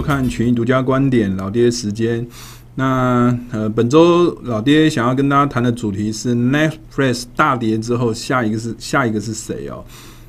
[0.00, 2.26] 收看群益独家观点老爹时间。
[2.74, 9.84] 那呃，本周老爹想要跟大家谈的主题是 Netflix 大跌之后，下一个是下一个是谁哦？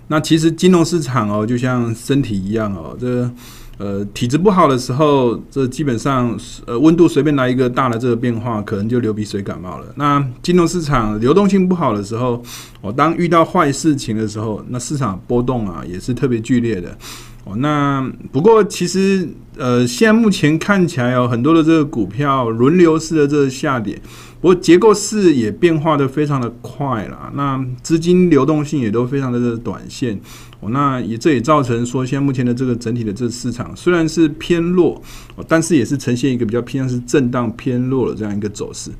[0.09, 3.31] 那其实金融市场哦，就像身体一样哦，这。
[3.77, 9.87] 呃，体质不好的时候，这基本上呃温度随便来一个大的这个变化，可能就流鼻水感冒了。
[9.95, 12.43] 那金融市场流动性不好的时候，
[12.81, 16.95] 哦，当遇到坏事情的时候，那市场波动啊也是特别剧烈的。
[17.43, 19.27] 哦，那不过其实
[19.57, 23.99] 呃，现在目前看起来有很多的这个股票轮流式的这个下跌，
[24.39, 27.31] 不过结构式也变化的非常的快啦。
[27.33, 30.19] 那资金流动性也都非常的这个短线。
[30.59, 35.01] 哦，那也这也造成说，现在目前的这个整体的这个市场虽然是偏弱，
[35.35, 38.91] 哦但是也是呈现一个比较偏向是震荡偏弱的这样一个走势。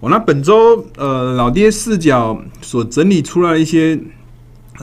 [0.00, 4.00] 哦，那本周呃老爹视角所整理出来一些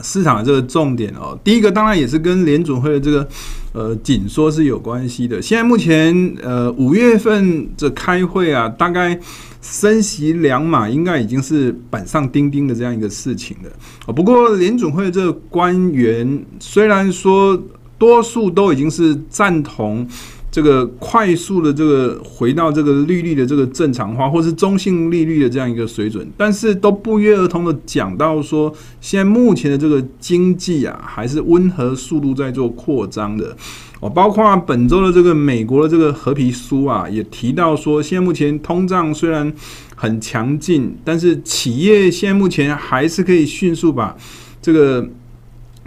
[0.02, 3.28] 市场的这个重点哦，第一个当然也是跟联准会的这个
[3.72, 5.40] 呃紧缩是有关系的。
[5.40, 9.18] 现在目前呃五月份这开会啊，大概。
[9.62, 14.12] 升息两码应该已经是板上钉钉的这样一个事情了。
[14.14, 17.62] 不过联准会的这个官员虽然说
[17.98, 20.08] 多数都已经是赞同
[20.50, 33.56] 这个快速的这个回到这个利率的这个正常化，或是中性利率的这样一个水准，但是都不约而同的讲到说，现在目前的这个经济啊，还是温和速度在做扩张的。
[34.00, 39.52] 哦，包括本周的这个美国的这个和皮书啊，也提到说，现在目前通胀虽然
[39.94, 44.16] 很强劲，但是企业现在目前还是可以迅速把
[44.62, 45.06] 这个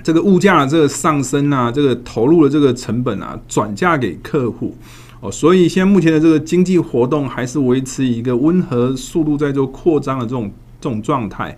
[0.01, 4.75] 这个物价的这个上升啊，这个投入的这个成本啊，转嫁给客户。
[5.19, 11.55] 哦，所以现在目前的这个经济活动还是维持一个温和速度在做扩张的这种这种状态。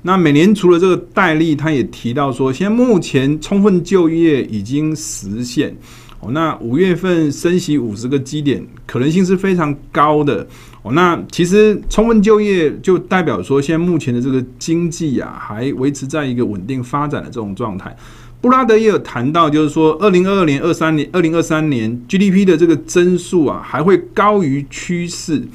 [0.00, 5.76] 那美联储的这个戴利，他也提到说，现在目前充分就业已经实现
[6.20, 6.30] 哦。
[6.32, 10.46] 那五月份升息五十个基点可能性是非常高的
[10.82, 10.92] 哦。
[10.92, 17.96] 那其实充分就业就代表说，现在目前的这个经济啊，还维持在一个稳定发展的这种状态。
[18.40, 25.46] 布拉德也有谈到，就是说，二零二二年、二三年、二零二三年 GDP 的这个增速啊，还会高于趋势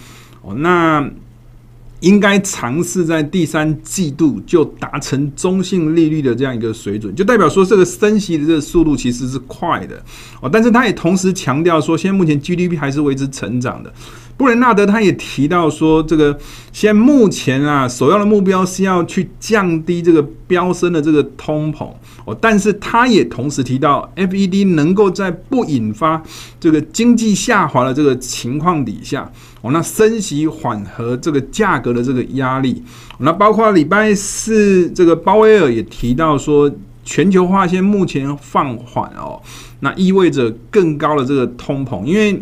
[0.42, 0.56] 哦。
[0.56, 1.06] 那
[2.00, 10.02] 应该尝试在第三季度就达成中性利率的这样一个水准，就代表说这个升息的这个速度其实是快的
[10.40, 10.50] 哦。
[10.50, 13.92] 但是他也同时强调说，现在目前 GDP 还是维持成长的。
[14.38, 16.38] 布伦纳德他也提到说，这个
[16.72, 21.90] 现在目前啊，首要的目标是要去降低这个飙升的这个通膨
[22.24, 22.38] 哦。
[22.40, 26.22] 但是他也同时提到，FED 能够在不引发
[26.59, 29.30] 这个经济下滑的这个情况底下。
[29.62, 32.84] 哦，那升息缓和这个价格的这个压力，
[33.18, 36.72] 那包括礼拜四这个鲍威尔也提到说，
[37.03, 39.42] 全球化现在目前放缓哦，
[39.80, 42.40] 那意味着更高的这个通膨，因为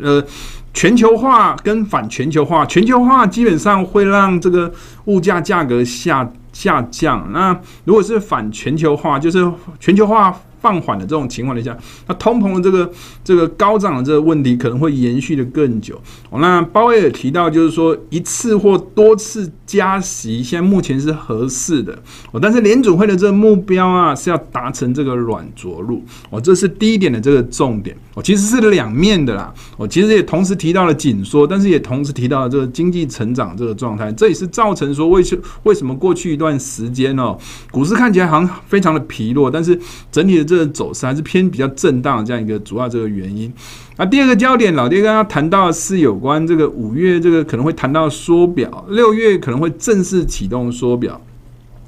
[0.00, 0.24] 呃，
[0.74, 4.70] 全球化跟反全球化，全球化基本上会让这个
[5.06, 10.38] 物价价格下下降，那如果是反全球化，就是全球化。
[10.64, 11.76] 放缓的这种情况底下，
[12.08, 12.90] 那通膨的这个
[13.22, 16.00] 这个高涨的这个问题可能会延续的更久。
[16.30, 21.92] 哦，那鲍威尔提到就是说一次或多次加息，现在目前是合适的。
[22.32, 26.02] 哦，但是联准会的这个目标啊是要达成这个软着陆。
[26.30, 27.94] 哦，这是第一点的这个重点。
[28.14, 29.52] 哦，其实是两面的啦。
[29.76, 34.10] 哦，其实也同时提到了紧缩，但是也同时提到了这个经济成长这个状态。
[34.12, 37.36] 这也是造成说为什为什么过去一段时间哦，
[37.70, 39.78] 股市看起来好像非常的疲弱，但是
[40.12, 43.52] 整体的这这个走势还是偏比较震荡的这样一个主要这个原因。
[43.96, 51.20] 那第二个焦点，老爹刚刚谈到是有关这个五月这个可能会谈到缩表，六月可能会正式启动缩表。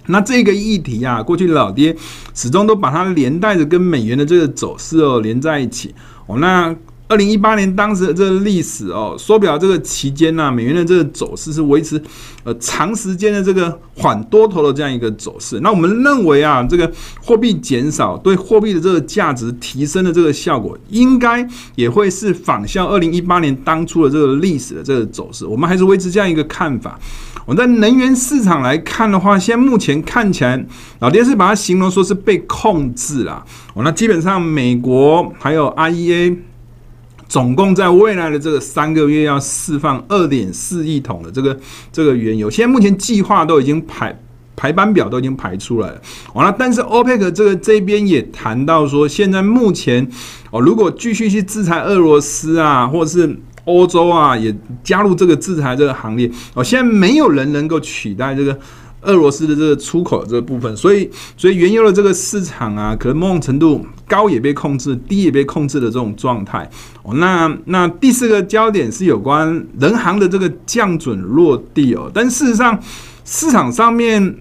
[0.07, 1.95] 那这个议题啊，过去老爹
[2.35, 5.95] 始终都把它连带着跟美元的这个走势哦连在一起
[6.27, 6.39] 哦。
[6.39, 6.75] 那
[7.09, 12.03] 二零一八年当时的这个历史哦，缩表这个期间呢，美元的这个走势是维持
[12.43, 15.61] 呃长时间的这个缓多头的这样一个走势。
[15.61, 16.91] 那我们认为啊，这个
[17.23, 21.47] 货币减少对货币的这个价值提升的这个效果，应该
[21.77, 25.47] 也会是仿效二零一八年当初的这个历史的这个走势。
[25.47, 26.99] 我们还是维持这样一个看法。
[27.45, 30.67] 我们在能源市场来看的话，现在目前看起来，
[30.99, 33.45] 老爹是把它形容说是被控制了。
[33.75, 36.37] 哦，那基本上美国还有 IEA。
[37.29, 41.59] 总共在未来的这个三个月要释放二点四亿桶的这个
[41.93, 44.17] 这个原油，现在目前计划都已经排
[44.55, 46.01] 排班表都已经排出来了。
[46.35, 50.09] 完了，但是 OPEC 这个这边也谈到说，现在目前
[50.51, 58.59] 哦，如果继续去制裁俄罗斯啊，或者是欧洲啊，也加入这个制裁这个行列哦，现在没有人能够取代这个。
[59.07, 66.69] 俄罗斯的这个出口这个部分，所以所以原油的这个市场啊，可能某种程度高也被控制，低也被控制的这种状态。
[67.03, 72.79] 哦，那那第四个焦点是有关人行的这个降准落地哦，但事实上
[73.25, 74.37] 市场上面。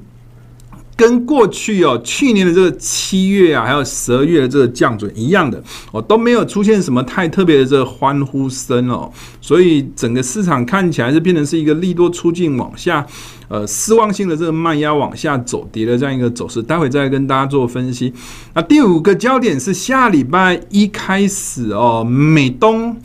[0.98, 5.62] 跟过去哦，去年的这个七月啊，还有十二月的这个降准一样的
[5.92, 9.12] 哦，都没有出现什么太特别的这个欢呼声哦，
[9.42, 13.06] 所以整个市场看起来是变成是一个利多出尽往下，
[13.50, 18.14] 呃，失望性的这个卖压往下走跌的这样一个走势，待会再跟大家做分析。
[18.54, 22.96] 那第五个焦点是下礼拜一开始哦，美东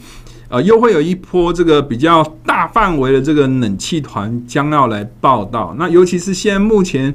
[0.49, 7.13] 呃又会有一波这个比较大范围的这个冷气团将要来报道，那尤其是现在目前。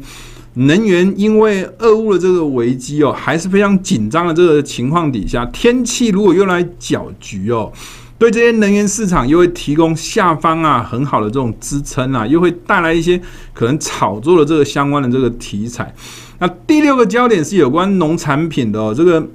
[0.57, 7.69] 能源因为俄乌的这个危机哦，还是非常紧张的这个情况底下，天气如果又来搅局哦，
[8.17, 13.21] 对这些能源市场又会提供下方啊很好的这种支撑啊，又会带来一些
[13.53, 15.93] 可能炒作的这个相关的这个题材。
[16.39, 19.27] 那第六个焦点是有关农产品的，这个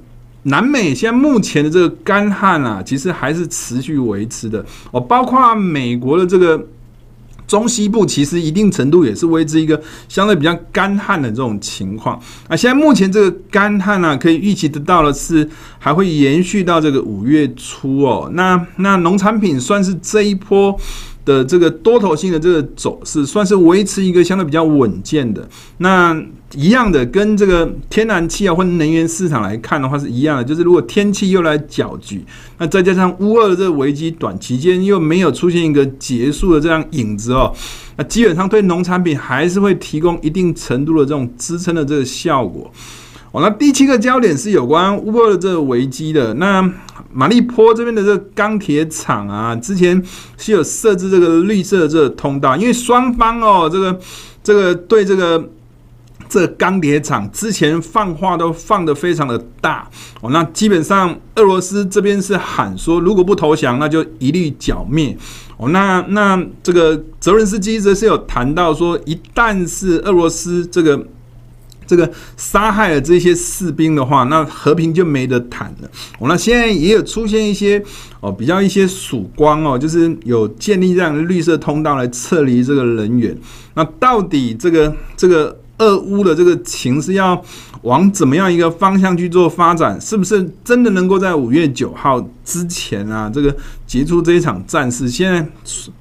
[0.43, 6.65] 南美现在目前的这个干旱啊，其实还是持续维持的哦，包括美国的这个。
[7.51, 9.77] 中西部其实一定程度也是维持一个
[10.07, 12.17] 相对比较干旱的这种情况。
[12.47, 15.45] 啊，现在目前这个干旱呢，可以预期得到的是
[15.77, 18.31] 还会延续到这个五月初哦。
[18.33, 20.79] 那那农产品算是这一波
[21.23, 25.47] 的这个多头性的这个走势，算是维持一个相对比较稳健的。
[25.77, 26.19] 那
[26.53, 32.25] 一样的，跟这个天然气啊或能源市场来看的话是一样的，就是如果天气又来搅局，
[32.57, 37.53] 那再加上乌俄的这个危机短期间又没有出现一个结束的这样影子哦，
[37.95, 42.69] 那基本上对农产品还是会提供一定程度的这种支撑的这个效果。
[43.31, 46.33] 哦，那第七个焦点是有关乌俄的这个危机的。
[46.33, 46.61] 那
[47.13, 50.03] 马利坡这边的这个钢铁厂啊，之前
[50.37, 53.97] 是有设置这个绿色的这个通道，因为双方哦，这个
[54.43, 55.49] 这个对这个
[56.27, 59.89] 这个钢铁厂之前放话都放得非常的大
[60.19, 60.29] 哦。
[60.31, 65.17] 那基本上俄罗斯这边是喊说，如果不投降，那就一律剿灭
[65.55, 65.69] 哦。
[65.69, 71.07] 那那这个泽伦斯基则是有谈到说，一旦是俄罗斯这个。
[71.91, 75.89] 这个杀害了这些士兵的话，那和平就没得谈了。
[76.19, 77.83] 哦，那现在也有出现一些
[78.21, 83.37] 哦，比较一些曙光哦，就是有建立这样的绿色通道来撤离这个人员。
[83.73, 87.43] 那到底这个这个俄乌的这个情势要
[87.81, 89.99] 往怎么样一个方向去做发展？
[89.99, 93.53] 是不是真的能够在五月九号之前啊，这个
[93.91, 95.09] 结束这一场战事？
[95.09, 95.45] 现在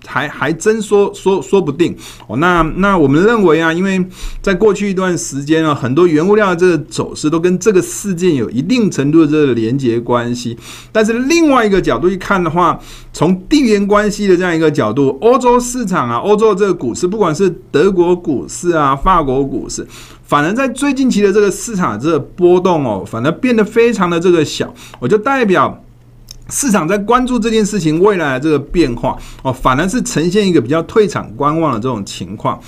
[0.07, 1.93] 还还真说说说不定
[2.29, 2.37] 哦。
[2.37, 4.01] 那那我们认为啊，因为
[4.41, 10.57] 在过去一段时间啊，很多原物料的这个走势都跟这个事件有一定程度的这个连结关系。
[10.93, 12.79] 但是另外一个角度去看的话，
[13.13, 19.85] 从地缘关系的这样一个角度，欧洲市场啊，欧洲这个股市，不管是德国股市啊、法国股市。
[20.23, 25.83] 反而在最近期的这个市场这个波动哦，反而变得非常的这个小，我就代表
[26.51, 32.61] 市场在关注这件事情未来的这个变化哦，反而是呈现一个比较退场观望的这种情况。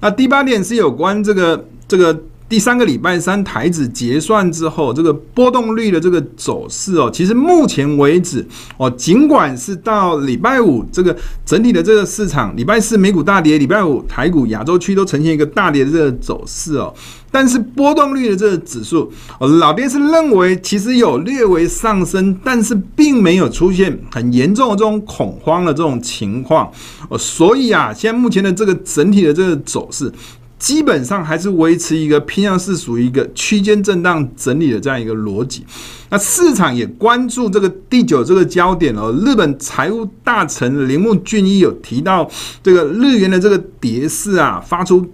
[0.00, 2.20] 那第八点是有关这个这个。
[2.48, 8.46] 第三个礼拜三台指结算之后，这个波动率的这个走势哦，其实目前为止
[8.78, 11.14] 哦，尽管是到礼拜五这个
[11.44, 16.94] 整体的这个市场，礼拜四美股大跌，礼拜五台股亚洲区都呈现一个大跌的这个走势哦，
[17.30, 26.72] 但是波动率的这个指数，老爹是认为其实有略微上升，但是并没有出现很严重的这种恐慌的这种情况
[27.10, 30.10] 哦，所以啊，现在目前的这个整体的这个走势。
[30.58, 35.64] 基本上还是维持一个偏向是属于一个区间震荡整理的这样一个逻辑。
[36.10, 39.12] 那市场也关注这个第九这个焦点哦。
[39.24, 42.28] 日本财务大臣铃木俊一有提到
[42.62, 45.06] 这个日元的这个跌势啊，发出。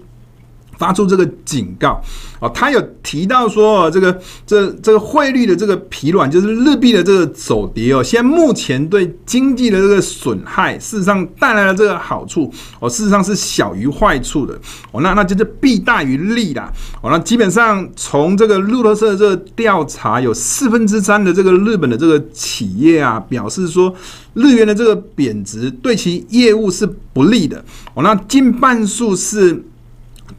[0.79, 2.01] 发出这个警告。
[2.41, 12.53] 哦，他有提到说，这个这这个汇率的这个疲软，就是日币的这个走跌哦，现在目前对经济的这个损害，事实上带来了这个好处。
[12.81, 14.55] 哦，事实上是小于坏处的。
[14.93, 16.71] 哦，那那就是弊大于利啦。
[17.01, 23.95] 哦，那基本上从这个路透社的这个调查，有四分之三的这个日本的这个企业啊，表示说
[24.35, 27.65] 日元的这个贬值对其业务是不利的。
[27.95, 29.65] 哦，那近半数是。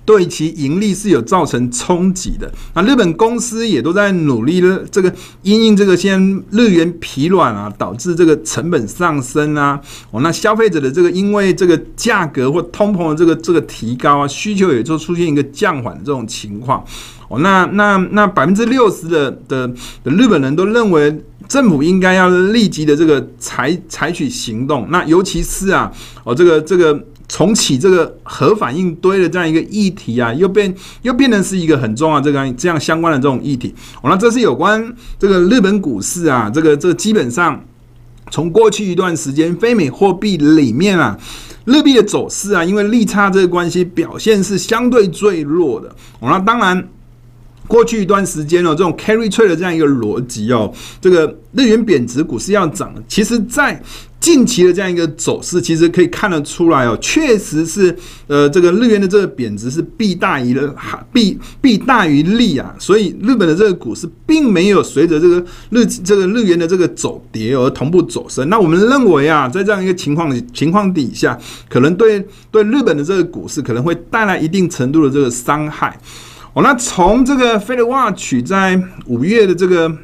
[0.05, 2.50] 对其盈利是有造成冲击的。
[2.75, 9.81] 那日本公司也都在努力的这个因应这个先日元疲软啊，导致这个成本上升啊。
[10.12, 16.85] 哦，那消费者的这个因为这个价格或通膨的这个这个提高啊，需求也就出现一个降缓的这种情况。
[17.27, 19.67] 哦，那那那百分之六十的的
[20.03, 24.88] 日本人都认为政府应该要立即的这个采采取行动。
[24.91, 25.91] 那尤其是啊，
[26.24, 27.03] 哦这个这个。
[27.27, 33.74] 重启这个核反应堆的这样一个议题啊，又变又变成是一个很重要这个这样相关的这种议题。
[34.01, 37.63] 哦，那这是有关这个日本股市啊，这个这基本上
[38.32, 41.17] 从过去一段时间非美货币里面啊，
[41.65, 45.89] 日币的走势啊，因为利差这个关系，表现是相对最弱的。
[46.20, 46.88] 哦，那当然。
[47.67, 52.94] 过去一段时间哦，这种 carry trade 的这样一个逻辑哦，这个日元贬值，股市要涨。
[53.08, 53.82] 其实，在
[54.25, 60.75] 近期的这样一个走势，其实可以看得出来哦，确实是呃，这个日元的这个贬值是弊大于了
[61.13, 62.74] 弊弊大于利啊。
[62.79, 68.50] 所以，日本的这个股市并没有随着这个日这个日元的这个走跌而同步走升。
[68.50, 71.38] 那我们认为啊，在这样一个情况情况底下，
[71.70, 75.96] 可能对对日本的这个股市可能会带来一定程度的这个伤害。
[76.53, 79.96] 哦，那从这个 Fed Watch 在五月的这个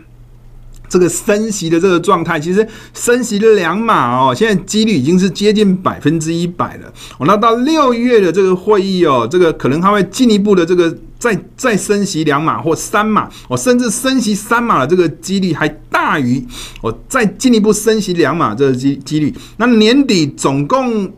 [0.92, 6.94] 这个升息的这个状态，其实升息的两码哦，现在几率已经是接近百分之一百了。
[7.18, 16.46] 哦，那到六月的这个会议哦，这个可能它会进一步的这个再再升息两码或三码哦，甚至升息三码的这个几率还大于
[16.82, 19.34] 哦再进一步升息两码这个几几率。
[19.56, 21.10] 那年底总共。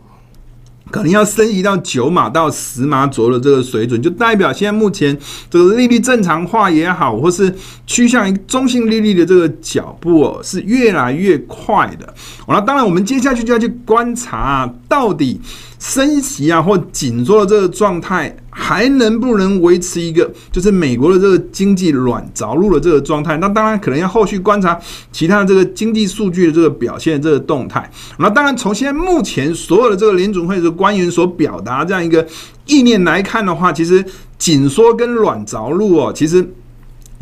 [0.93, 5.17] 可能要升移到九码到十码左右的这个水准，就代表现在目前
[5.49, 7.51] 这个利率正常化也好，或是
[7.87, 12.13] 趋向于中性利率的这个脚步哦，是越来越快的。
[12.47, 15.41] 那当然，我们接下去就要去观察，到底。
[15.79, 23.35] 升息啊，或紧缩的这个状态，还能不能维持一个就是美国的这个经济软着陆的这个状态？
[23.37, 24.79] 那当然可能要后续观察
[25.11, 27.89] 其他的这个经济数据的这个表现这个动态。
[28.19, 32.25] 那当然从现在目前所有的这个联准会的官员所表达这样一个
[32.65, 34.05] 意念来看的话，其实
[34.37, 36.47] 紧缩跟软着陆哦，其实。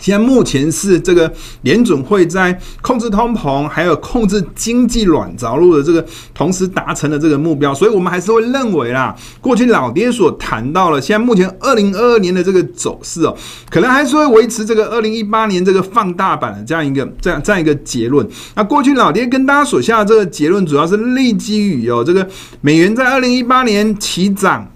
[0.01, 1.31] 现在目前是这个
[1.62, 6.03] 联准会在控制通膨，还有控制经济软着陆的这个
[6.34, 13.38] 同时达成了这个目标，所以我们还是会认为啦，过去老爹所谈到了，现在目前二零二二年的这个走势哦，
[13.70, 18.27] 可能还是会维持这个二零一八年这个放大版的这样一个这样这样一个结论。
[18.55, 22.27] 那过去老爹跟大家所下的这个结论，主要是立基于哦，这个
[22.62, 24.67] 美元在二零一八年起涨。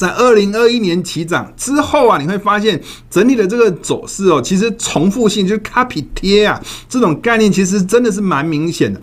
[0.00, 2.80] 在二零二一年起涨之后啊，你会发现
[3.10, 8.98] 整体的这个走势哦，其实重复性就是 copy 贴啊，这种概念其实真的是蛮明显的。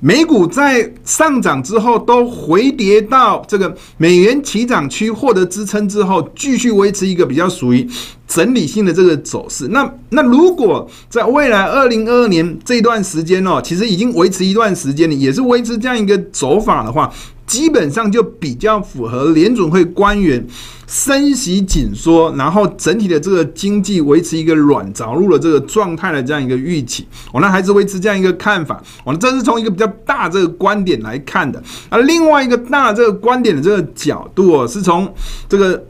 [0.00, 7.88] 美股在上涨之后都回跌到这个美元起涨区获得支撑之后，继续维持一个比较属于
[8.28, 9.66] 整理性的这个走势。
[9.68, 17.10] 那那如果在未来二零二二年这段时间哦，其实已经维持一段时间了，也是维持这样一个走法的话。
[17.46, 20.46] 基本上就比较符合联准会官员
[20.86, 27.06] 升息紧缩，然后整体的这个经济维持一个软着陆的这个状态的这样一个预期。
[27.32, 28.82] 我呢还是维持这样一个看法。
[29.04, 31.62] 我呢这是从一个比较大这个观点来看的。
[31.88, 35.12] 而另外一个大这个观点的这个角度哦，是从
[35.48, 35.84] 这个。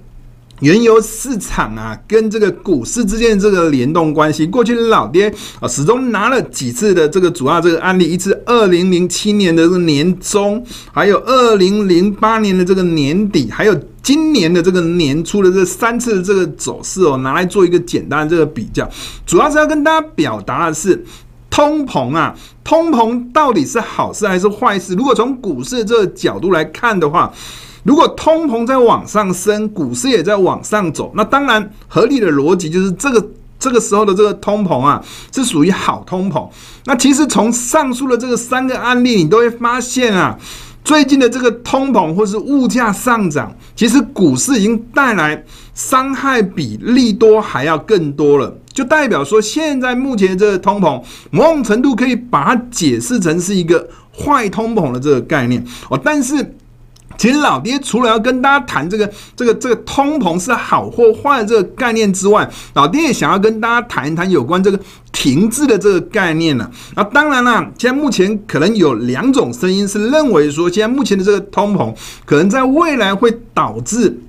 [0.61, 5.29] 原油市场啊，跟这个股市之间的这个联动关系，过去的老爹
[5.61, 18.89] 啊，始终拿了几次的这个主要这个案例，一次二零零七年的这个年中，还有二零零八年的这个年底，还有今年的这个年初的这三次的这个走势哦，拿来做一个简单的这个比较，
[19.27, 21.05] 主要是要跟大家表达的是，
[21.51, 24.95] 通膨啊，通膨到底是好事还是坏事？
[24.95, 27.33] 如果从股市这个角度来看的话。
[27.85, 36.49] 如果通膨在往上升，股市也在往上走，那当然合理的逻辑就是这个这个时候的这个通膨啊，是属于好通膨。
[36.87, 40.35] 那其实从上述的这个三个案例，你都会发现啊，
[40.83, 53.87] 最近的这个通膨或是物价上涨，其实股市已经带来伤害比利多还要更多了，就代表说现在目前这个通膨，某种程度可以把它解释成是一个
[54.17, 56.55] 坏通膨的这个概念哦，但是。
[57.17, 64.79] 其实老爹除了要跟大家谈这个、这个、这个通膨是好或坏这个概念之外，老爹也想要跟大家谈一谈有关这个
[65.13, 66.71] 停滞的这个概念呢。
[66.97, 71.95] 那，当然了，现在目前可能有两种声音是认为说，现在目前的这个通膨
[72.25, 74.21] 可能在未来会导致。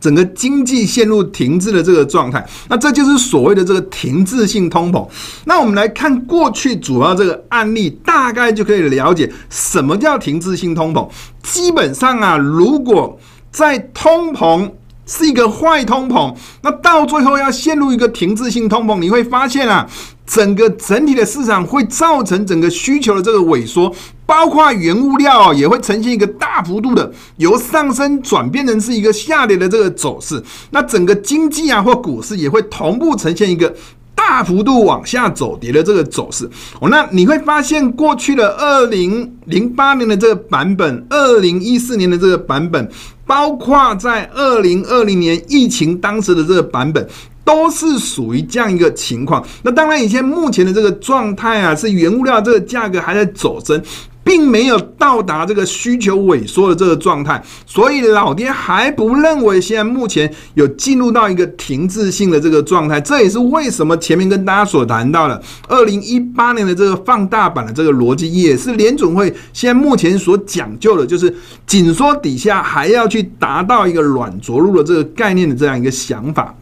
[0.00, 5.06] 整个经济陷入停滞的这个状态，那这就是所谓的这个停滞性通膨。
[5.44, 11.08] 那我们来看过去主要这个案例，大概就可以了解什么叫停滞性通膨。
[11.42, 13.18] 基本上啊，如果
[13.50, 14.70] 在通膨
[15.06, 19.86] 是一个坏通膨，那到最后要陷入一个停滞性通膨，你会发现啊。
[20.32, 23.92] 整个整体的市场会造成整个需求的这个萎缩，
[24.24, 30.40] 包括原物料也会呈现一个大幅度的由上升转变成是一个下跌的这个走势。
[30.70, 33.74] 那整个经济啊或股市也会同步呈现一个
[34.14, 36.48] 大幅度往下走跌的这个走势。
[36.80, 42.88] 哦，那你会发现过去的二零零八年的这个版本，二零一四年的这个版本，
[43.26, 47.04] 包括在二零二零年疫情当时的这个版本。
[47.50, 49.44] 都是属于这样一个情况。
[49.64, 53.82] 那当然，以前目前的这个状态啊，是原物料这个价格还在走升，
[54.22, 57.42] 并没有到达这个需求萎缩的这个状态。
[57.66, 63.00] 所以老爹还不认为现在目前有进入到一个停滞性的这个状态。
[63.00, 71.34] 这也是为什么前面跟大家所谈到的二零一八年的这个放大版的这个逻辑，也是联准会现在目前所讲究的，就是
[71.66, 76.54] 紧缩底下还要去达到一个软着陆的这个概念的这样一个想法。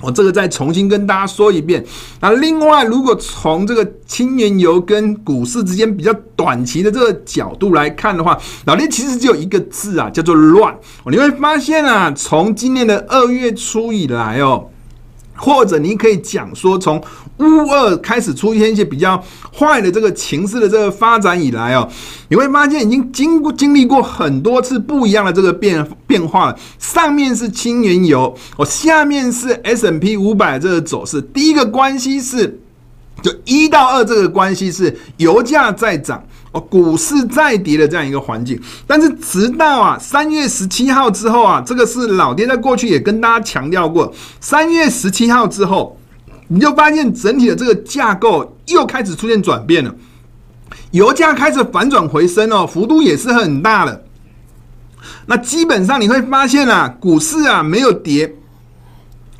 [0.00, 1.84] 我这个再重新跟大家说一遍。
[2.20, 10.76] 那另外，如果从这个青年油跟股市之间比较短期的这个角度来看的话，老爹其实只有一个字啊，叫做乱。
[11.06, 14.68] 你会发现啊，从今年的二月初以来哦。
[15.38, 17.02] 或者你可以讲说，从
[17.38, 19.22] 乌俄开始出现一些比较
[19.56, 21.88] 坏的这个情势的这个发展以来哦，
[22.28, 26.58] 你会发现已经经过经历过很多次不一样的这个变变化了。
[26.78, 31.22] 上面是轻原油，哦，下面是 S&P 五百这个走势。
[31.22, 32.60] 第一个关系是，
[33.22, 36.22] 就一到二这个关系是油价在涨。
[36.52, 45.98] 哦，股市再跌的这样一个环境，但是直到啊三月十七号之后啊，这个是老爹在过去也跟大家强调过，三月十七号之后，
[46.48, 49.94] 你就发现整体的这个架构又开始出现转变了，
[50.92, 54.04] 油价开始反转回升哦，幅度也是很大的。
[55.26, 58.34] 那基本上你会发现啊，股市啊没有跌。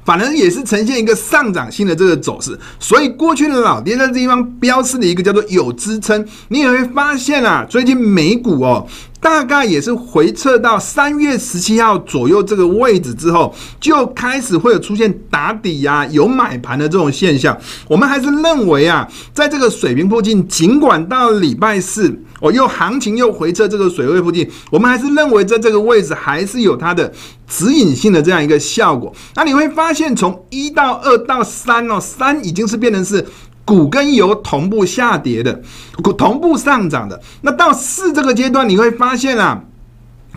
[0.08, 6.26] 反正也是呈现一个上涨性的这个走势，所以过去的老爹在这地方标示的一个叫做有支撑。
[6.48, 8.86] 你也会发现啊，最近美股哦。
[9.20, 17.56] 大概也是回撤到三月十七号左右这个位置之后，就开始会有出现打底呀、有买盘的这种现象。
[17.88, 27.12] 我们还是认为啊，在这个水平附近，尽管到礼拜四哦又行情又回撤这个水位附近，我们还是认为在这个位置还是有它的
[27.46, 29.12] 指引性的这样一个效果。
[29.34, 33.26] 那你会发现，从一到二到三哦，三已经是变成是。
[33.68, 35.60] 股跟油同步下跌的，
[36.02, 37.20] 股同步上涨的。
[37.42, 39.62] 那到四这个阶段，你会发现啊，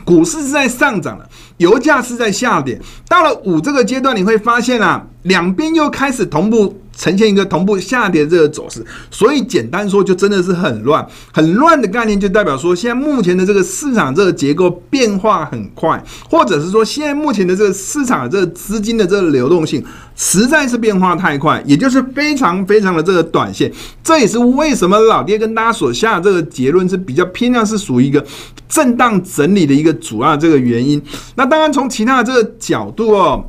[0.04, 2.78] 股市是在上涨的，油价是在下跌。
[3.08, 6.81] 到了五这个阶段，你会发现啊，两边又开始同步。
[6.96, 19.84] 呈现一个同步下跌这个走势，所以简单说就真的是很乱，很乱的概念就代表说，现在目前的这个市场这个结构变化很快，或者是说现在目前的这个市场这个资金的这个流动性
[20.16, 23.72] 实在是变化太快，也就是非常非常的这个短线。
[24.04, 28.24] 这也是为什么老爹跟大家所下的这个结论是比较偏向是属于一个
[28.68, 31.02] 震荡整理的一个主要这个原因。
[31.36, 33.46] 那当然从其他的这个角度哦。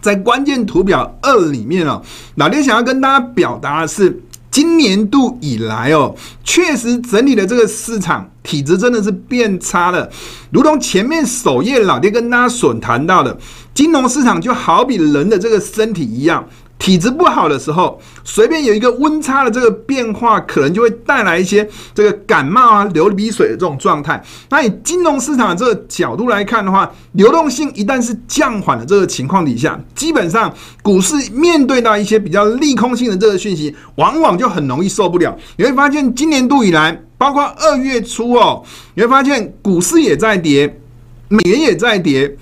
[0.00, 2.02] 在关键图表二里面哦，
[2.36, 10.10] 老爹想要跟大家表达的是，今年度以来哦，确实整体的这个市场体质真的是变差了，
[10.50, 13.38] 如同前面首页老爹跟大家所谈到的，
[13.74, 16.44] 金融市场就好比人的这个身体一样。
[16.80, 24.20] 体质不好的时候，随便有一个温差的这个变化，可能就会带来一些这个感冒啊、流鼻水的这种状态。
[24.48, 35.36] 那以金融市场的这个角度来看的话，流动性一旦是降缓的这个情况底下，基本上股市面对到一些比较利空性的这个讯息，往往就很容易受不了。
[35.58, 38.64] 你会发现，今年度以来，包括二月初哦，
[38.94, 40.80] 你会发现股市也在跌，
[41.28, 42.34] 美元也在跌。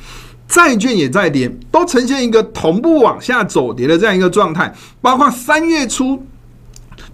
[0.49, 4.75] 债券也在跌，都呈现一个同步往下走跌的这样一个状态。
[5.01, 6.21] 包括三月初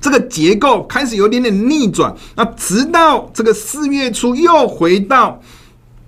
[0.00, 5.40] 这个结构开始有点点逆转，那直到这个四月初又回到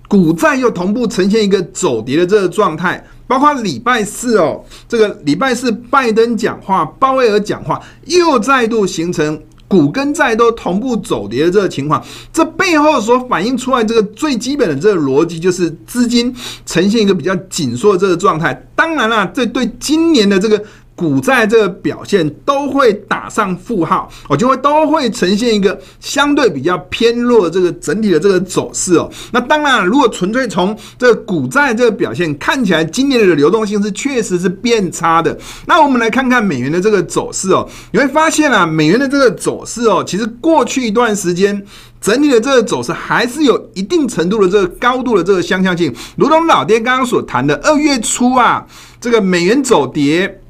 [0.07, 3.05] 股债又同步呈现一个走跌的这个状态。
[3.27, 9.37] 包括礼拜四哦，这个礼拜四拜登讲话，鲍威尔讲话，又再度形成。
[9.67, 16.33] 股跟债都同步走跌的这个情况，这背后所反映出来这个最基本的这个逻辑，就是资金
[16.65, 18.67] 呈现一个比较紧缩的这个状态。
[18.75, 20.63] 当然了，这对今年的这个。
[20.97, 29.07] 股债这个表现都会打上负号，我就会都会呈现一个相对比较偏弱的这个整体的这个走势哦。
[29.31, 35.37] 那当然，如果纯粹从这个股债这个表现看起来，今年的流动性是确实是变差的。
[35.67, 41.63] 那我们来看看美元的这个走势哦，你会发现啊，美元的这个走势哦，其实过去一段时间
[42.01, 48.65] 整体的这个走势还是有一定程度的这个高度的这个相像性，如同老爹刚刚所谈的，二月初啊，
[48.99, 50.41] 这个美元走跌。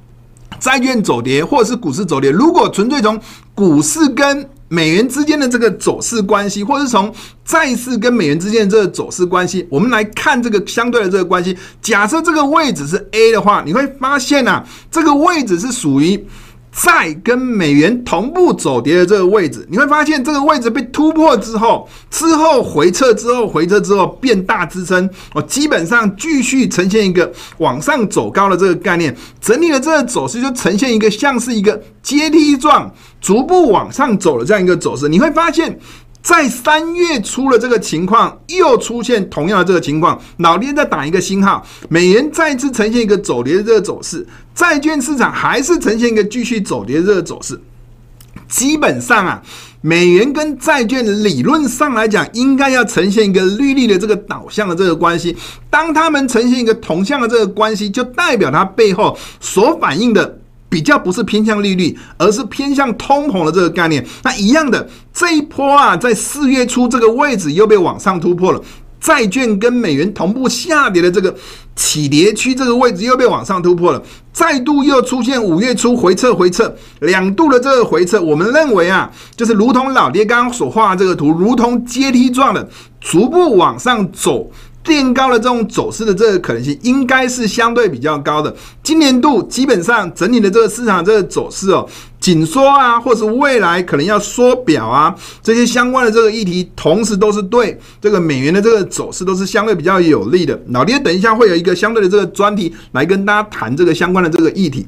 [0.59, 3.19] 债券走跌，或者是股市走跌，如果纯粹从
[3.53, 7.13] 股市跟美元之间的这个走势关系，或者是从
[7.45, 11.57] 债市跟美元之间的这个走势关系，我们来看这个相对的这个关系。
[11.81, 16.27] 假设这个位置是 A 的话，你会发现啊，这个位置是属于
[16.77, 35.79] 在跟美元同步走跌的这个位置，你会发现这个位置被突破之后，之后回撤之后回撤之后变大支撑，哦，基本上继续呈现一个往上走高的这个概念，整理的这个走势就呈现一个像是一个阶梯状逐步往上走的这样一个走势，你会发现。
[36.27, 47.57] 在三月初的这个情况又出现同样的这个情况，老爹再打一个星号，美元再次呈现一个走跌的这个走势，债券市场还是呈现一个继续走跌的这个走势。
[48.49, 49.41] 基本上啊，
[49.79, 55.33] 美元跟债券理论上来讲，应该要呈现一个绿绿的这个导向的这个关系。
[55.69, 60.39] 当它们呈现一个同向的这个关系，就代表它背后所反映的。
[60.69, 64.05] 比较不是偏向利率，而是偏向通膨的这个概念。
[64.23, 68.61] 那一样的这一波啊，在四月初这个位置又被往上突破了，
[68.99, 71.33] 债券跟美元同步下跌的这个
[71.75, 74.03] 起跌区这个位置又被往上突破了，
[74.33, 78.21] 再度又出现五月初回撤回撤两度的这个回撤。
[78.21, 82.67] 我们认为啊，就是如同老爹刚刚所画的这个图，如同阶梯状的
[82.99, 84.51] 逐步往上走。
[84.87, 88.55] 垫高的这种走势的这个可能性，应该是相对比较高的。
[88.81, 91.87] 今年度基本上整体的这个市场这个走势哦，
[92.21, 100.57] 紧缩啊，或是未来可能要缩表啊，这些相关的这个议题，同时都是对这个美元的这个走势都是相对比较有利的。
[100.69, 104.87] 老爹等一下会有一个相对的这个专题来跟大家谈这个相关的这个议题。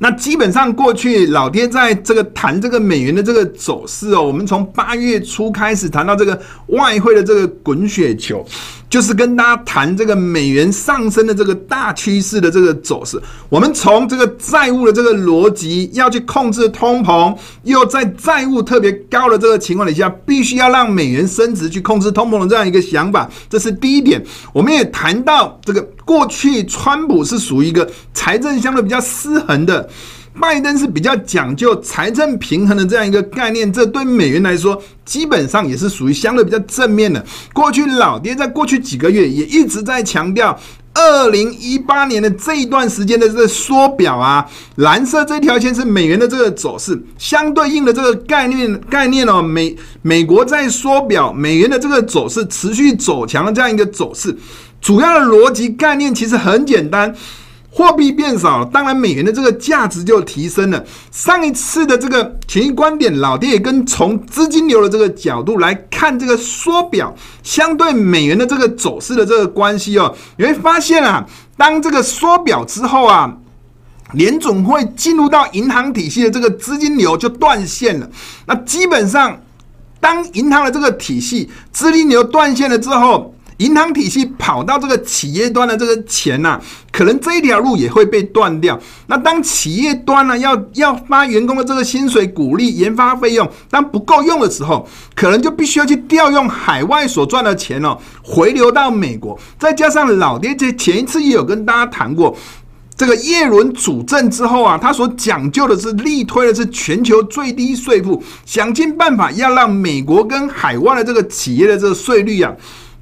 [0.00, 8.44] 那基本上过去老爹在这个谈这个美元的这个走势哦，我们从八月初开始谈到这个外汇的这个滚雪球。
[8.90, 13.20] 就是跟大家谈这个美元上升的这个大趋势的这个走势。
[13.48, 24.24] 我们从这个债务的这个逻辑要去控制通膨，又在债务特别高的这个情况底下，必须要让美元升值去控制通膨的这样一个想法，这是第一点。
[24.52, 29.88] 我们也谈到这个过去川普是属于一个财政相对比较失衡的。
[30.40, 37.24] 拜登是比较讲究财政平衡的这样一个概念，这对美元来说，基本上也是属于相对比较正面的。
[37.52, 40.58] 过去老爹在过去几个月也一直在强调，
[40.94, 54.36] 二零一八年的这一段时间的这个缩表啊，蓝色这条线是美元的这个走势，相对应的这个概念概念哦，美美国在缩表，美元的这个走势持续走强的这样一个走势，
[54.80, 57.14] 主要的逻辑概念其实很简单。
[57.78, 60.84] 货币变少，当然美元的这个价值就提升了。
[61.12, 67.14] 上一次的这个前一观点，老爹也跟从资金流的这个角度来看这个缩表
[67.44, 71.24] 相对美元的这个走势的这个关系哦，你会发现啊，
[71.56, 73.32] 当这个缩表之后啊，
[74.14, 78.10] 联总会进入到银行体系的这个资金流就断线了。
[78.46, 79.40] 那基本上，
[80.00, 86.60] 当银行的这个体系资金流断线了之后，银行体系跑到这个企业端的这个钱呐、
[86.92, 88.78] 可能这一条路也会被断掉。
[89.08, 99.38] 那当企业端呢，要要发员工的这个薪水、鼓励、研发费用，当不够用的时候，可能就必须要去调用海外所赚的钱哦，回流到美国。
[99.58, 102.36] 再加上老爹这前一次也有跟大家谈过，
[102.96, 112.54] 这个叶伦主政之后啊，他所讲究的是力推的是全球最低税负，想尽办法要让美国跟海外的这个企业的这个税率啊。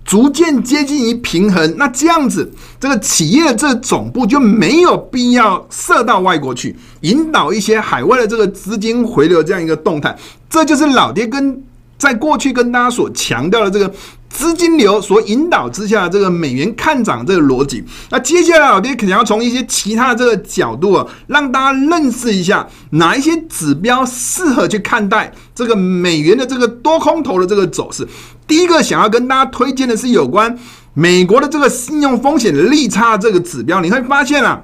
[0.06, 10.16] 逐渐接近于平衡，那这样子，这个企业这总部就没有必要设到外国去，引导一些海外的这个资金回流这样一个动态，
[10.48, 11.62] 这就是老爹跟
[11.98, 13.92] 在过去跟大家所强调的这个。
[14.36, 17.82] 资金流所引导之下，这个美元看涨这个逻辑。
[18.10, 28.06] 那接下来，老爹可能要从一些其他的这个角度啊，让大家认识一下哪一些指标适合去看待这个美元的这个多空头的这个走势。
[28.46, 30.54] 第一个想要跟大家推荐的是有关
[30.92, 33.80] 美国的这个信用风险利差这个指标。
[33.80, 34.62] 你会发现啊。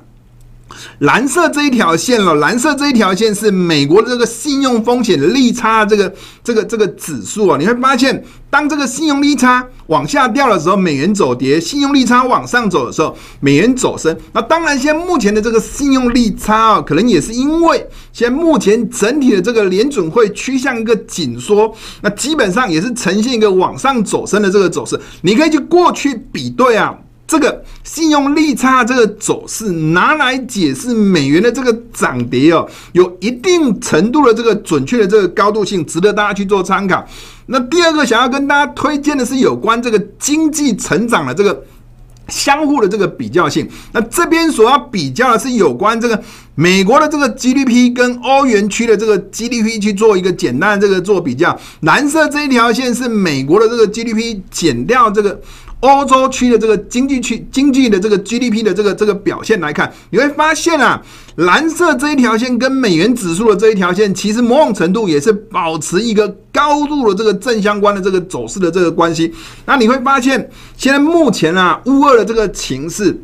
[0.98, 14.16] 蓝色这一条线了，蓝色这一条线是美国的这个信用风险利差这个这个这个指数啊，你会发现，当这个信用利差往下掉的时候，美元走跌；信用利差往上走的时候，美元走升。
[14.32, 24.98] 那当然，现在目前的这个信用利差啊，可能也是因为现在目前整体的这个联准会趋向一个紧缩，那基本上也是呈现一个往上走升的这个走势。
[25.22, 26.96] 你可以去过去比对啊。
[27.26, 37.02] 这个信用利差这个走势拿来解释美元的这个涨跌哦，有一定程度的这个准确的这个高度性，值得大家去做参考。
[37.46, 41.64] 那第二个想要跟大家推荐的是有关这个经济成长的这个
[42.28, 43.66] 相互的这个比较性。
[43.92, 46.22] 那这边所要比较的是有关这个
[46.54, 51.58] 美国的这个 GDP 跟欧元区的这个 GDP 去做一个简单的这个做比较。
[51.80, 55.40] 蓝色这一条线是美国的这个 GDP 减掉这个。
[55.82, 61.02] 欧洲区的这个经济区经济的这个 GDP 的这个这个表现来看，你会发现啊，
[61.36, 69.34] 蓝色这一条线跟美元指数的这一条线，其实某种程度也是保持一个高度的这个正相关的这个走势的这个关系。
[69.66, 73.20] 那你会发现，现在目前啊，乌俄的这个情势。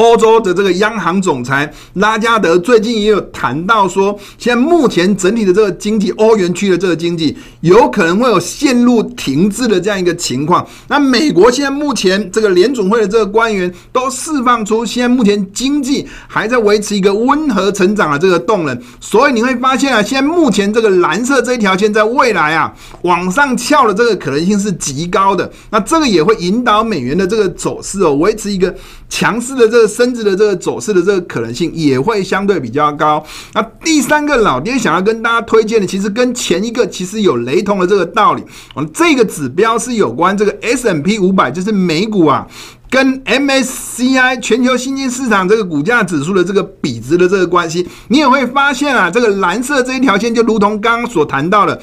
[0.00, 10.66] 欧洲的这个央行总裁拉加德最近也有谈到说，现在目前整体的这个经济，欧元区的这个经济有可能会有陷入停滞的这样一个情况。
[10.88, 18.80] 那美国现在目前这个联准会的这个官员都释放出，现在目前经济还在维持一个温和成长的这个动能。
[19.00, 25.52] 所以你会发现啊，现在目前这个蓝色这一条线在未来啊往上翘的这个可能性是极高的。
[25.68, 28.74] 那这个也会引导美元的这个走势哦，维持一个
[29.10, 29.89] 强势的这个。
[29.90, 33.22] 升值的这个走势的这个可能性也会相对比较高。
[33.52, 38.44] 那第三个老爹想要跟大家推荐的，其实跟前一个其实有雷同的这个道理。
[38.74, 42.46] 我们这个指标是有关这个 S M P 五百，就是美股啊，
[42.88, 47.86] 跟 MSCI 全球新兴市场这个股价指数的这个比值的这个关系。
[48.08, 51.80] 你也会发现啊，这个蓝色这一条线就如同刚刚所谈到的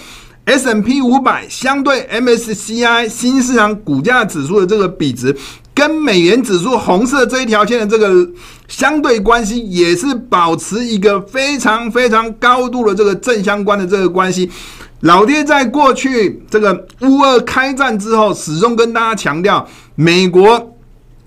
[0.47, 5.35] S M P 五百相对 MSCI 新市场股价指数的这个比值。
[5.75, 8.27] 跟美元指数红色这一条线的这个
[8.67, 14.49] 相对关系，也是保持一个非常非常高度的这个正相关的这个关系。
[15.01, 20.76] 老爹在过去这个乌俄开战之后，始终跟大家强调，美国。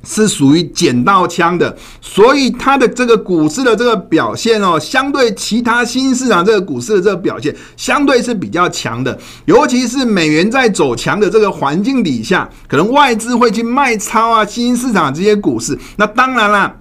[0.02, 9.18] 是属于捡到枪的，所以它的这个股市的这个表现哦，相对其他新市场这个股市的这个表现，相对是比较强的。
[9.44, 15.78] 尤其是美元在走强的这个环境底下，可能外资会去卖超啊新兴市场这些股市。
[15.96, 16.76] 那当然啦，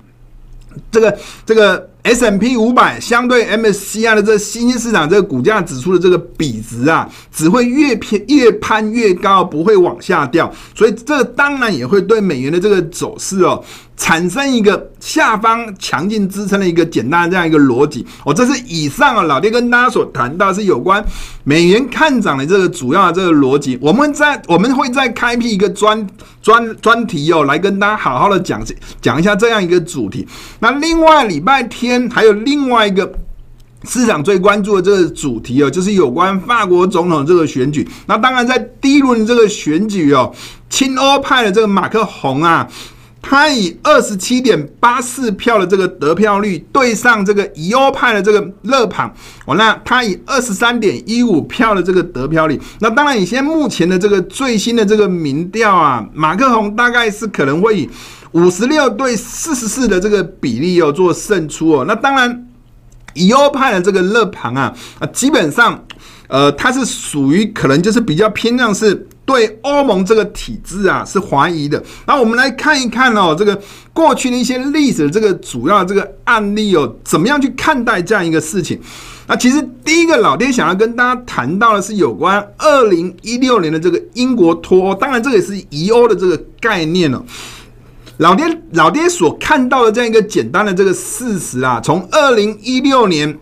[0.91, 1.89] 这个这个。
[2.03, 13.63] S M P 五百相对 MSCI 的这新兴市场这个股价指数的这个比值啊，只会越偏越攀越高，不会往下掉，所以这当然也会对美元的这个走势哦。
[13.97, 21.03] 产生一个下方强劲支撑的一个简单的这样一个逻辑，哦，这是以上啊，老爹跟大家所谈到是有关
[21.43, 23.77] 美元看涨的这个主要的这个逻辑。
[23.81, 26.07] 我们在我们会再开辟一个专
[26.41, 28.65] 专专题哦，来跟大家好好的讲
[29.01, 30.25] 讲一下这样一个主题。
[30.61, 33.11] 那另外礼拜天还有另外一个
[33.83, 37.87] 市场最关注的这个主题哦，就是有关法国总统这个选举。
[38.07, 40.33] 那当然在第一轮这个选举哦，
[40.69, 42.67] 亲欧派的这个马克宏啊。
[43.21, 49.13] 他以二十七点八四票的这个得票率对上这个疑欧派的这个勒庞，
[49.45, 57.89] 哦，那他以二十三点一五票的这个得票率，那当然，以现在目前的这个最新的这个民调啊，马克宏大概是可能会以
[58.31, 61.85] 五十六对四十四的这个比例哦做胜出哦。
[61.87, 62.47] 那当然，
[63.13, 65.85] 疑欧派的这个勒庞啊啊，基本上
[66.27, 69.07] 呃，他是属于可能就是比较偏向是。
[69.25, 73.61] 对欧盟这个体制啊是怀疑的，那我们来看一看哦，这个
[73.93, 78.79] 过去的一些历史，这个主要这个案例哦，怎么样去看待这样一个事情？
[79.27, 87.23] 那其实第一个老爹想要跟大家谈到的是有关二零一六年的这个英国脱欧，当然这个也是疑欧的这个概念哦。
[88.19, 93.37] 老爹老爹所看到的这样一个简单的这个事实啊，从二零一六年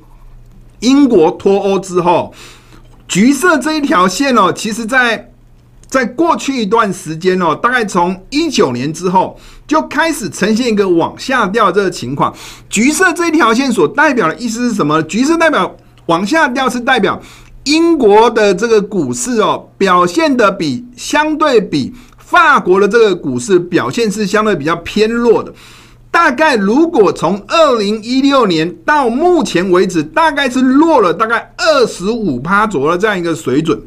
[0.79, 2.33] 英国脱欧之后，
[3.07, 5.31] 橘色这一条线哦，其实在。
[5.89, 12.35] 在过去一段时间哦，大概从一九年之后就开始呈现一个往下掉这个情况。
[12.69, 15.01] 橘色这一条线所代表的意思是什么？
[15.03, 17.21] 橘色代表往下掉，是代表
[17.63, 21.93] 英国的这个股市哦，表现的比相对比
[22.27, 25.53] 法国的这个股市表现是相对比较偏弱的。
[26.11, 33.79] 大概如果从二零一六年到目前为止，大概是落了大概二十五趴左右的这样一个水准。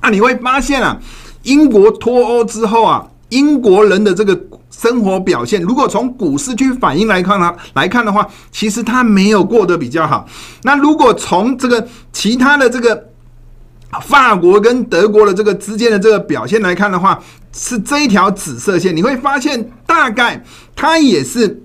[0.00, 0.98] 啊你会发现啊，
[1.42, 10.26] 英国脱欧之后啊，英国人的这个生活表现，如果从股市去反映来看呢，来看的话，其实他没有过得比较好。
[10.62, 13.10] 那如果从这个其他的这个
[14.02, 17.18] 法国跟德国的这个之间的这个表现来看的话，
[17.52, 20.42] 是这一条紫色线，你会发现大概
[20.76, 21.62] 它也是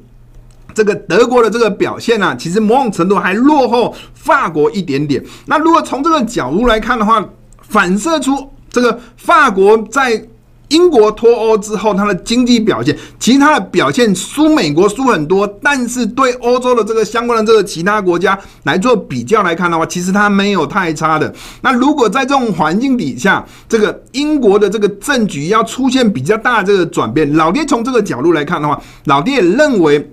[0.73, 5.23] 这个德国的这个表现呢，其实某种程度还落后法国一点点。
[5.45, 7.23] 那如果从这个角度来看的话，
[7.61, 10.25] 反射出这个法国在
[10.73, 21.31] 英国脱欧之后，它的经济表现，其实它的表现输美国输很多，但是对欧洲的这个相关的这个其他国家来做比较来看的话，其实它没有太差的。
[21.61, 30.09] 那如果在这种环境底下，这个英国的这个政局要出现比较大的这个转变，老爹从这个角度来看的话，老爹也认为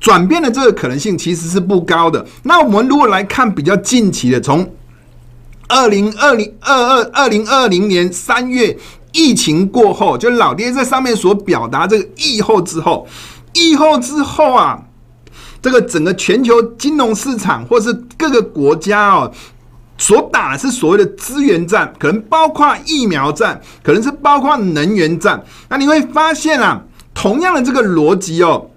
[0.00, 2.24] 转变的这个可能性其实是不高的。
[2.44, 4.66] 那我们如果来看比较近期的从
[5.68, 8.76] 二零二零二二二零二零年三月
[9.12, 13.06] 疫情过后，就老爹在上面所表达这个疫后之后，
[13.52, 14.80] 疫后之后啊，
[15.60, 19.32] 这个整个全球金融市场或是各个国家哦，
[19.98, 25.42] 所打的是所谓的资源战，可能包括疫苗战，可能是包括能源战。
[25.68, 28.69] 那你会发现啊，同样的这个逻辑哦。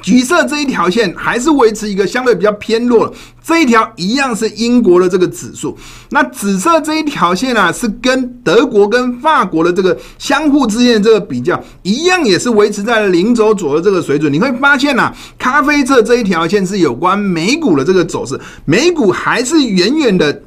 [0.00, 3.12] 橘色这一条线还是维持一个相对比较偏弱，
[3.44, 5.76] 这一条一样是英国的这个指数。
[6.10, 14.32] 那紫色这一条线啊，是跟德国跟法国的这个相互之间的这个比较，一样也是维持在零轴左右这个水准。
[14.32, 20.42] 你会发现啊，咖啡色这一条线是有关美股的这个走势，美股还是远远的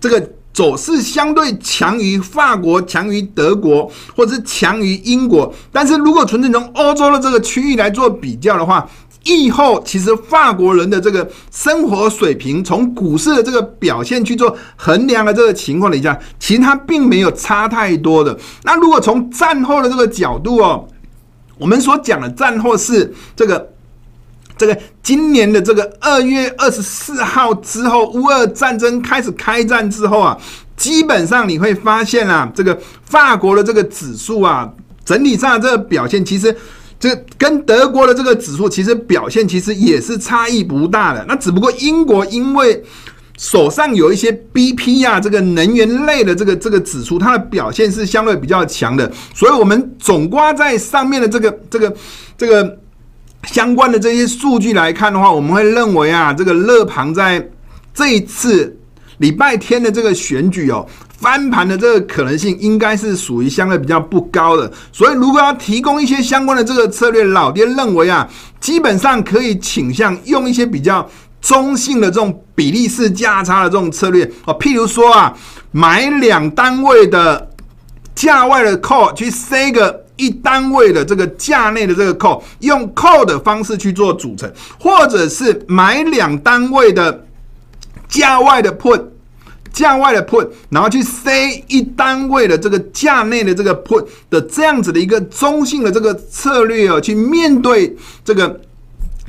[0.00, 0.30] 这个。
[0.52, 5.52] 走势相对强于法国，强于德国，或者是强于英国。
[5.72, 8.88] 但是如果纯粹从欧洲的这个区域来做比较的话，
[9.24, 18.36] 疫后其实法国人的这个生活水平，从股市的这个表现去做衡量的这个情况底下，其实它并没有差太多的。
[18.64, 20.88] 那如果从战后的这个角度哦，
[21.58, 23.70] 我们所讲的战后是这个。
[24.60, 30.36] 这个今年的这个二月二十四号之后，乌俄战争开始开战之后啊，
[30.76, 34.70] 基本上你会发现啊，这个法国的这个指数啊，
[35.02, 36.54] 整体上这个表现，其实
[36.98, 41.24] 这跟德国的这个指数其实表现其实也是差异不大的。
[41.26, 42.84] 那只不过英国因为
[43.38, 51.96] 手上有一些 BP 啊，这个能源类的这个这个指数，它的表现是相对比较强的，所以我们总挂在上面的这个这个
[52.36, 52.78] 这个。
[53.44, 57.48] 相关的这些数据来看的话，我们会认为啊，这个乐庞在
[57.92, 58.78] 这一次
[59.18, 60.86] 礼拜天的这个选举哦，
[61.18, 64.70] 翻盘的这个可能性应该是属于相对比较不高的。
[64.92, 68.28] 所以，如果要提供一些相关的这个策略，老爹认为啊，
[68.60, 71.06] 基本上可以倾向用一些比较
[71.40, 75.34] 中性的这种比例式价差的这种策略哦，譬如说啊，
[75.72, 77.49] 买两单位的
[78.14, 80.04] 价外的 call 去塞个。
[80.20, 87.24] 一单位的这个价内的这个 call，用 call 的方式去做组成，或者是买两单位的
[88.06, 89.02] 价外的 put，
[89.72, 98.60] 价外的 put，然后去塞一单位的这个价内的这个 put 的这样子的一个中性的这个策略哦，去面对这个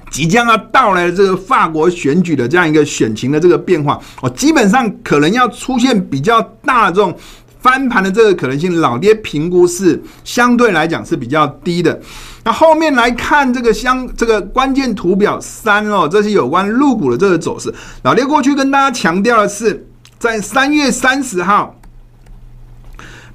[0.10, 7.18] 即将要到来的这个法国选举的这样一个选情的这个变化哦，基本上可能要出现比较大的这种。
[7.62, 12.02] 翻盘的这个可能性，老爹评估是相对来讲是比较低的。
[12.44, 17.74] 那后面来看这个相这个关键图表三哦，这是有关入股的这个走势。
[18.04, 21.76] 老爹过去跟大家强调的是，在三月三十号。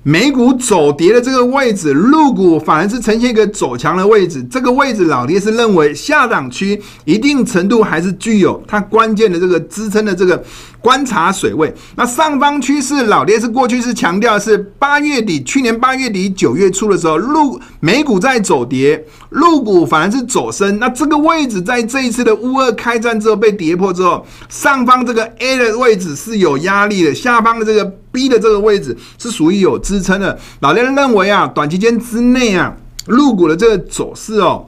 [0.08, 4.40] 美股走跌的这个位置，入股反而是呈现一个走强的位置。
[4.44, 10.40] 这个位置，老爹是认为下档区一定程度还是具有它关键的这个支撑的这个
[10.86, 11.74] 观察水位。
[11.96, 20.78] 那上方趋势，老爹是过去是强调是八月底，去年八月底九月初的时候，入美股在走跌，入股反而是走升。
[20.78, 27.92] 那这个位置在这一次的乌二开战之后被跌破之后，上方这个 A 的位置是有压力的，下方的这个。
[28.12, 32.74] B 的这个位置是属于有支撑的，老爹认为啊，短期间之内啊，
[33.06, 34.66] 入股的这个走势哦，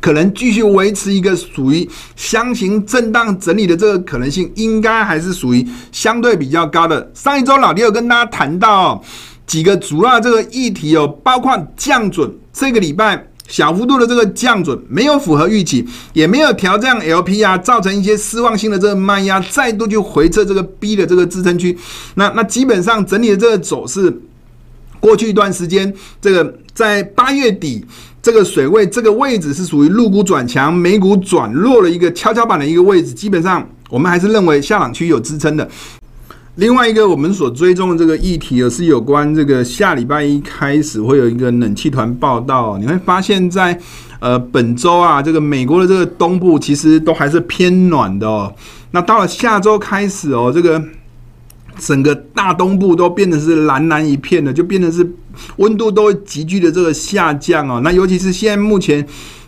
[0.00, 7.10] 可能继续维持一个属于箱型震荡整理的这个可能性，应该还是属于相对比较高的。
[7.14, 9.02] 上一周老爹有跟大家谈到
[9.46, 13.26] 几个主要这个议题哦，包括降准，这个礼拜。
[13.48, 21.76] 小幅度的这个降准没有符合预期，也没有调降 LPR 啊，造成一些失望性的这个卖压，再度就回测这个 B 的这个支撑区。
[22.14, 24.22] 那那基本上整理的这个走势，
[25.00, 27.84] 过去一段时间，这个在八月底
[28.22, 33.12] 这个水位这个位置是属于陆股转强、美股转弱的一个跷跷板的一个位置。
[33.12, 35.68] 基本上我们还是认为下档区有支撑的。
[36.56, 42.76] 另外一个我们所追踪的这个议题，是有关这个下礼拜一开始会有一个冷气团报道。
[42.76, 43.78] 你会发现在
[44.18, 48.52] 呃本周啊，这个美国的这个东部其实都还是偏暖的哦。
[48.90, 50.82] 那到了下周开始哦，这个
[51.80, 55.04] 整个大东部都变得是蓝蓝一片的，就变得是
[55.56, 57.80] 温度都急剧的这个下降哦。
[57.82, 59.04] 那尤其是现在目前。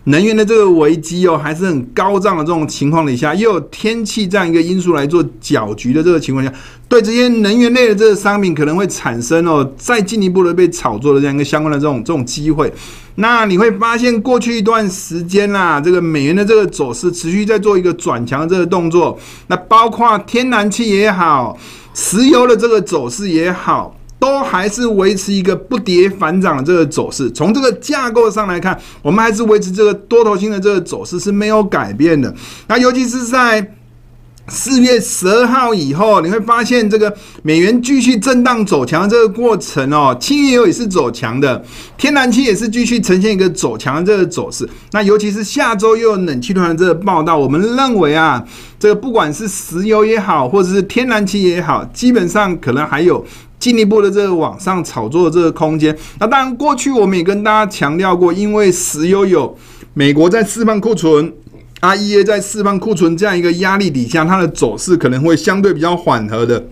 [0.06, 6.52] 能源的这个危机哦，还是很高涨的这种情况底下，又有天气这样一个因素来做搅局的这个情况下，
[6.88, 12.72] 对这些能源类的这个商品可能会产生哦，再进一步的被炒作的这样一个相关的这种这种机会。
[13.14, 19.16] 那你会发现，过去一段时间啦，这个美元的这个走势持续在做一个转强的这个动作。
[19.46, 21.56] 那包括天然气也好，
[21.94, 23.96] 石油的这个走势也好。
[24.22, 27.28] 都还是维持一个不跌反涨的这个走势。
[27.32, 32.32] 从这个架构上来看，我们还是维持这个多头性的这个走势是没有改变的。
[32.68, 33.74] 那尤其是在
[34.48, 41.64] 四月十二号以后，你会发现这个美元继续震荡走强的这个过程哦，轻油也是走强的，
[41.96, 44.68] 天然气也是继续呈现一个走强的这个走势。
[44.90, 48.44] 那尤其是下周又有冷气团的这个报道，我们认为啊，
[48.80, 53.24] 这个不管是石油也好，或者是天然气也好，基本上可能还有
[53.60, 55.96] 进一步的这个往上炒作的这个空间。
[56.18, 59.56] 那当然，过去我们也跟大家强调过，因为石油有
[59.94, 61.32] 美国在释放库存。
[61.82, 66.64] IEA 在释放库存这样一个压力底下，它的走势可能会相对比较缓和的。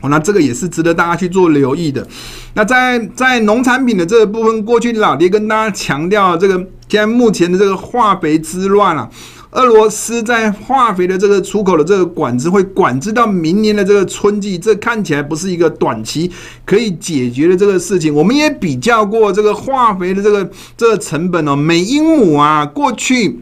[0.00, 2.06] 哦，那这个也是值得大家去做留意的。
[2.54, 6.54] 那在在农产品的这个部分，过去老爹跟大家强调，这个
[6.88, 9.10] 现在目前的这个化肥之乱啊，
[9.50, 16.30] 俄罗斯在化肥的这个出口的这个管制会管制到明年的这个春季，这看起来不是一个短期
[16.64, 18.14] 可以解决的这个事情。
[18.14, 23.40] 我们也比较过这个化肥的这个这个成本哦，每英亩啊，过去。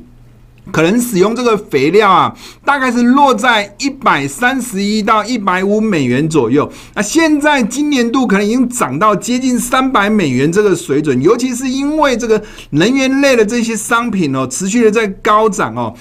[0.71, 6.71] 可能使用这个肥料啊，大概是落在一百三十一到一百五美元左右。
[6.95, 15.95] 那现在今年度可能已经涨到接近三百美元这个水准，尤其是因为这个能源类的这些商品哦，持续的在高涨哦。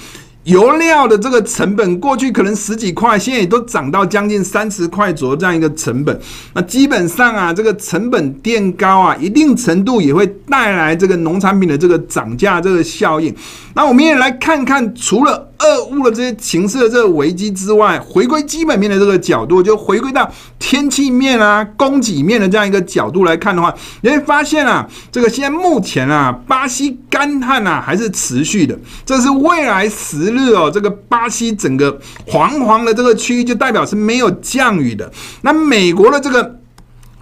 [0.44, 6.18] 油料的这个成本，过去可能十几块，现在也都涨到将近三十块左右这样一个成本。
[6.54, 13.36] 那基本上啊，这个成本垫高啊，一定程度也会带来这个农产品的这个涨价这个效应。
[13.78, 15.46] 那我们也来看看，除了。
[15.60, 35.12] 俄乌的这些情势的这个危机之外，回归基本面的这个角度，就回归到天气面啊、供给面的这样一个角度来看的话，你会发现啊，这个现在目前啊，巴西干旱啊还是持续的，这是未来十日哦，这个巴西整个黄黄的这个区域就代表是没有降雨的。
[35.42, 36.60] 那美国的这个。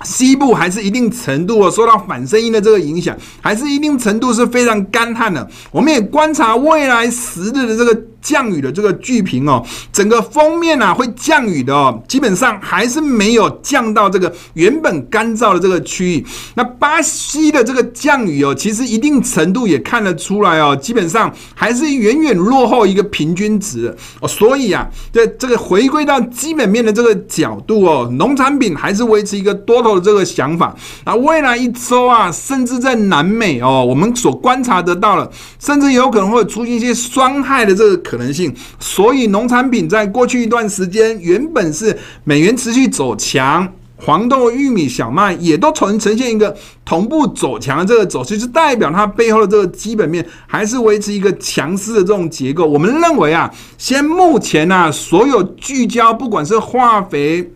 [0.03, 5.47] 西部还是一定程度哦，受到反声音的这个影响，还是一定程度是非常干旱的。
[5.71, 8.01] 我们也观察未来十日的这个。
[8.25, 9.63] 降雨的这个巨屏哦，
[9.93, 16.25] 整个封面啊会降雨的哦，基本上还是没有降到这个原本干燥的这个区域。
[16.55, 24.27] 那巴西的这个降雨哦，其实一定程度也看得出来哦，基本上还是远远落后一个平均值哦。
[24.27, 30.75] 所以啊，这这个回归到基本面的这个角度哦，农产品还是维持一个多头的这个想法。
[31.05, 38.14] 那未来一周啊，甚至在南美哦，我们所观察得到了，甚至有可能会出现一些霜害的这个可。
[38.15, 46.55] 可能性，所以农产品在过去一段时间原本是美元持续走强，黄豆、玉米、小麦也都呈呈现一个
[46.85, 52.65] 同步走强的这个走势，就代表它背后的这个基本面还是维持一个强势的这种结构。
[52.65, 57.51] 我们认为啊，先目前啊，所有聚焦不管是化肥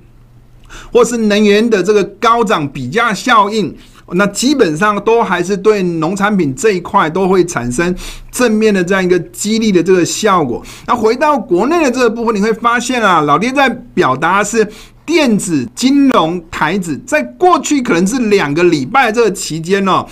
[0.92, 3.76] 或是能源的这个高涨比价效应。
[4.14, 7.94] 那基本上都还是对农产品这一块都会产生
[8.32, 10.64] 正面的这样一个激励的这个效果。
[10.88, 14.68] 那回到国内的这个部分，你会发现啊，老爹在表达是
[15.06, 20.06] 电子、金融、台子，在过去可能是两个礼拜这个期间哦。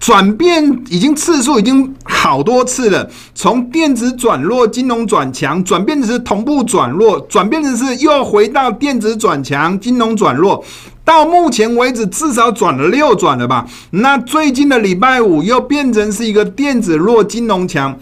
[0.00, 10.64] 转变已经次数已经好多次了，从电子转弱，金融转强，转变成是同步转弱，转变成是又回到电子转强，金融转弱，
[11.04, 13.66] 到目前为止至少转了六转了吧？
[13.90, 17.98] 那最近的礼拜五又变成是一个电子弱，金融强。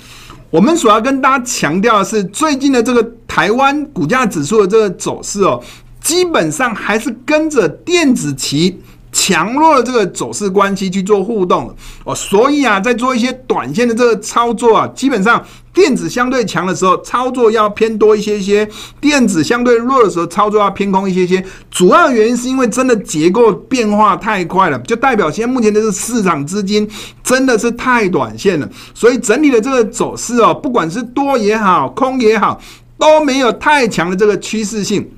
[0.51, 5.63] 我们所要跟大家强调的是，最近的这个台湾股价指数的这个走势哦，
[6.01, 8.81] 基本上还是跟着电子旗。
[9.31, 11.73] 强弱的这个走势关系去做互动
[12.05, 15.41] 哦，所以啊，在做一些短线的这个操作啊，基本上
[15.73, 18.67] 电子相对强的时候，操作要偏多一些些；
[19.01, 21.45] 电子相对弱的时候，操作要偏空一些些。
[21.71, 26.89] 主要原因是因为真的结构变化太快了，就代表现在目前的这个市场资金
[27.23, 32.61] 真的是太短线了，所以整体的这个走势哦，不管是多也好，空也好，
[32.99, 35.09] 都没有太强的这个趋势性。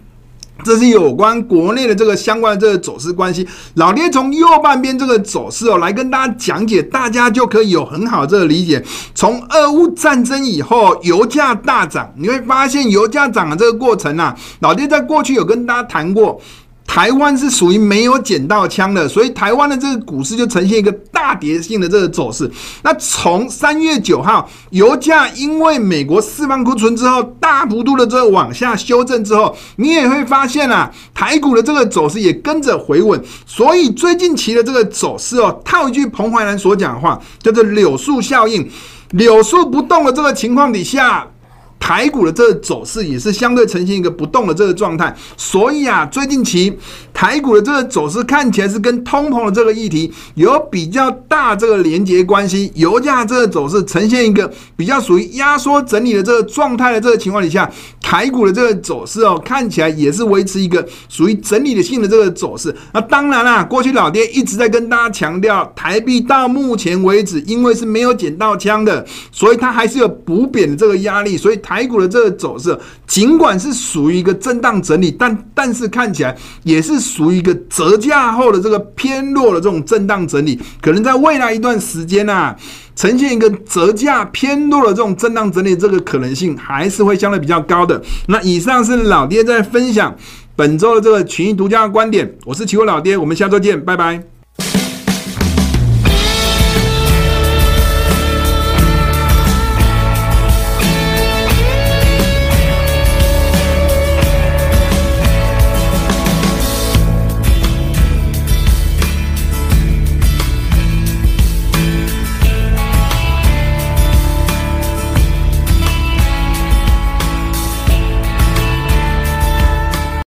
[0.65, 3.47] 这是有关国内的这个相关的这个走势关系。
[3.75, 8.83] 老爹从右半边这个走势哦，来跟大家讲解，大家就可以有很好这个理解。
[9.15, 16.41] 从俄乌战争以后，油价大涨，你会发现油价涨的这个过程啊，老爹在过去有跟大家谈过。
[16.95, 22.51] 台湾是属于没有捡到枪的，所以台湾的这个股市就呈现一个大跌性的这个走势。
[22.82, 33.18] 那从三月九号油价因为美国释放库存之后，大幅度的这个往下修正之后，你也会发现啊，台股的这个走势也跟着回稳。
[33.47, 38.68] 所以最近期的这个走势哦，套一句彭淮南所讲的话，叫做柳树效应，
[39.12, 41.26] 柳树不动的这个情况底下。
[41.83, 46.72] 台股的这个走势也是相对呈现一个不动的这个状态，所以啊，最近期
[47.12, 57.68] 台股的这个走势看起来是跟通膨的这个议题有比较大这个连结关系，油价这个走势呈现一个比较属于压缩整理的这个状态的这个情况底下。
[58.01, 62.74] 台股的这个走势哦，看起来也是维持一个属于整理的性的这个走势。
[62.93, 71.39] 那当然啦，过去老爹一直在跟大家强调，台币到目前为止，因为是没有捡到枪的，所以它还是有补贬的这个压力。
[71.39, 82.57] 所以台股的这个走势，尽管是属于一个震荡整理，但但是看起来也是属于一个折价后的这个偏弱的这种震荡整理，可能在未来一段时间啊。
[82.95, 88.01] 呈现一个折价偏弱的这种震荡整理，这个可能性还是会相对比较高的。
[88.29, 90.14] 那以上是老爹在分享
[90.55, 94.23] 本周的这个群益独家的观点，我是奇货老爹，我们下周见，拜拜。